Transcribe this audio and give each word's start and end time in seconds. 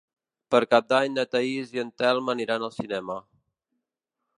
Per 0.55 0.61
Cap 0.71 0.87
d'Any 0.93 1.13
na 1.19 1.27
Thaís 1.35 1.75
i 1.77 1.85
en 1.85 1.95
Telm 2.03 2.35
aniran 2.37 2.69
al 2.71 2.77
cinema. 2.83 3.23